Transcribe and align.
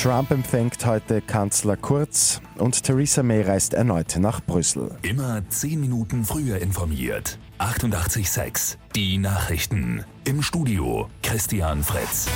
Trump 0.00 0.30
empfängt 0.30 0.86
heute 0.86 1.20
Kanzler 1.20 1.76
Kurz 1.76 2.40
und 2.56 2.84
Theresa 2.84 3.22
May 3.22 3.42
reist 3.42 3.74
erneut 3.74 4.16
nach 4.18 4.40
Brüssel. 4.42 4.96
Immer 5.02 5.46
zehn 5.50 5.78
Minuten 5.78 6.24
früher 6.24 6.56
informiert. 6.56 7.38
88.6 7.58 8.78
Die 8.96 9.18
Nachrichten. 9.18 10.06
Im 10.24 10.40
Studio 10.40 11.10
Christian 11.22 11.82
Fritz. 11.82 12.28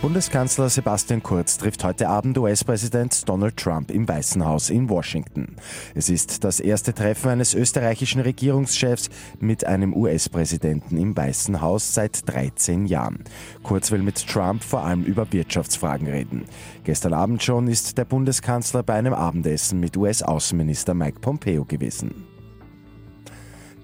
Bundeskanzler 0.00 0.68
Sebastian 0.68 1.24
Kurz 1.24 1.58
trifft 1.58 1.82
heute 1.82 2.08
Abend 2.08 2.38
US-Präsident 2.38 3.28
Donald 3.28 3.56
Trump 3.56 3.90
im 3.90 4.06
Weißen 4.06 4.44
Haus 4.44 4.70
in 4.70 4.88
Washington. 4.88 5.56
Es 5.96 6.08
ist 6.08 6.44
das 6.44 6.60
erste 6.60 6.94
Treffen 6.94 7.30
eines 7.30 7.52
österreichischen 7.52 8.20
Regierungschefs 8.20 9.10
mit 9.40 9.66
einem 9.66 9.92
US-Präsidenten 9.92 10.98
im 10.98 11.16
Weißen 11.16 11.60
Haus 11.60 11.94
seit 11.94 12.28
13 12.28 12.86
Jahren. 12.86 13.24
Kurz 13.64 13.90
will 13.90 14.02
mit 14.02 14.24
Trump 14.24 14.62
vor 14.62 14.84
allem 14.84 15.02
über 15.02 15.32
Wirtschaftsfragen 15.32 16.06
reden. 16.06 16.44
Gestern 16.84 17.12
Abend 17.12 17.42
schon 17.42 17.66
ist 17.66 17.98
der 17.98 18.04
Bundeskanzler 18.04 18.84
bei 18.84 18.94
einem 18.94 19.14
Abendessen 19.14 19.80
mit 19.80 19.96
US-Außenminister 19.96 20.94
Mike 20.94 21.18
Pompeo 21.18 21.64
gewesen. 21.64 22.37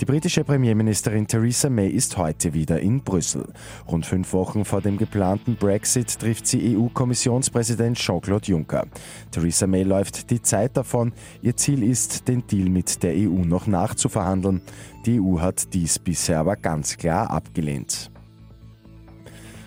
Die 0.04 0.12
britische 0.12 0.44
Premierministerin 0.44 1.26
Theresa 1.26 1.70
May 1.70 1.88
ist 1.88 2.18
heute 2.18 2.52
wieder 2.52 2.78
in 2.78 3.02
Brüssel. 3.02 3.46
Rund 3.90 4.04
fünf 4.04 4.34
Wochen 4.34 4.66
vor 4.66 4.82
dem 4.82 4.98
geplanten 4.98 5.56
Brexit 5.56 6.18
trifft 6.20 6.46
sie 6.46 6.76
EU-Kommissionspräsident 6.76 7.96
Jean-Claude 7.96 8.44
Juncker. 8.48 8.86
Theresa 9.30 9.66
May 9.66 9.82
läuft 9.82 10.28
die 10.28 10.42
Zeit 10.42 10.76
davon. 10.76 11.14
Ihr 11.40 11.56
Ziel 11.56 11.82
ist, 11.82 12.28
den 12.28 12.46
Deal 12.46 12.68
mit 12.68 13.02
der 13.02 13.14
EU 13.14 13.46
noch 13.46 13.66
nachzuverhandeln. 13.66 14.60
Die 15.06 15.18
EU 15.18 15.40
hat 15.40 15.72
dies 15.72 15.98
bisher 15.98 16.40
aber 16.40 16.56
ganz 16.56 16.98
klar 16.98 17.30
abgelehnt. 17.30 18.03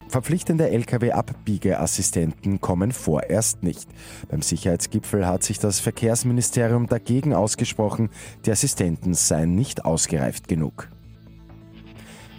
Verpflichtende 0.10 0.70
Lkw-Abbiegeassistenten 0.70 2.62
kommen 2.62 2.92
vorerst 2.94 3.62
nicht. 3.64 3.90
Beim 4.30 4.42
Sicherheitsgipfel 4.42 5.28
hat 5.28 5.44
sich 5.44 5.60
das 5.60 5.82
Verkehrsministerium 5.82 6.88
dagegen 6.88 7.34
ausgesprochen, 7.34 8.10
die 8.46 8.52
Assistenten 8.52 9.14
seien 9.14 9.56
nicht 9.56 9.84
ausgereift 9.86 10.48
genug. 10.48 10.90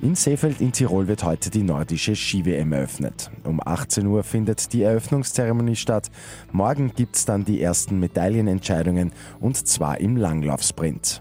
In 0.00 0.14
Seefeld 0.14 0.60
in 0.60 0.70
Tirol 0.70 1.08
wird 1.08 1.25
heute 1.25 1.50
die 1.50 1.64
nordische 1.64 2.14
Ski-WM 2.14 2.72
eröffnet. 2.72 3.33
Um 3.42 3.60
18 3.62 4.06
Uhr 4.06 4.22
findet 4.22 4.72
die 4.72 4.82
Eröffnungszeremonie 4.82 5.75
statt. 5.75 6.08
Morgen 6.53 6.92
gibt 6.94 7.16
es 7.16 7.25
dann 7.25 7.44
die 7.44 7.60
ersten 7.60 7.98
Medaillenentscheidungen 7.98 9.12
und 9.41 9.56
zwar 9.66 9.98
im 9.98 10.16
Langlaufsprint. 10.16 11.20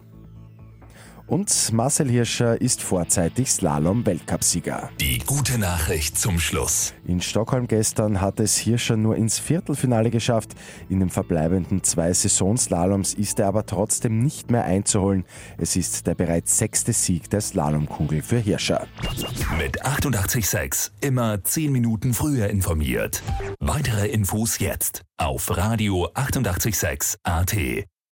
Und 1.27 1.73
Marcel 1.73 2.09
Hirscher 2.09 2.61
ist 2.61 2.81
vorzeitig 2.81 3.51
Slalom-Weltcupsieger. 3.51 4.89
Die 5.01 5.19
gute 5.19 5.57
Nachricht 5.57 6.17
zum 6.17 6.39
Schluss. 6.39 6.93
In 7.05 7.19
Stockholm 7.19 7.67
gestern 7.67 8.21
hat 8.21 8.39
es 8.39 8.55
Hirscher 8.55 8.95
nur 8.95 9.17
ins 9.17 9.37
Viertelfinale 9.37 10.09
geschafft. 10.09 10.51
In 10.87 11.01
den 11.01 11.09
verbleibenden 11.09 11.83
zwei 11.83 12.13
Saisonslaloms 12.13 13.13
ist 13.13 13.39
er 13.39 13.47
aber 13.47 13.65
trotzdem 13.65 14.19
nicht 14.23 14.51
mehr 14.51 14.63
einzuholen. 14.63 15.25
Es 15.57 15.75
ist 15.75 16.07
der 16.07 16.15
bereits 16.15 16.57
sechste 16.57 16.93
Sieg 16.93 17.29
der 17.29 17.41
Slalomkugel 17.41 18.21
für 18.21 18.39
Hirscher. 18.39 18.87
Mit 19.57 19.85
886 19.85 20.93
immer 21.01 21.43
10 21.43 21.73
Minuten 21.73 22.13
früher 22.13 22.49
informiert. 22.49 23.21
Weitere 23.59 24.07
Infos 24.07 24.59
jetzt 24.59 25.03
auf 25.17 25.57
Radio 25.57 26.09
886 26.13 27.17
AT. 27.23 27.53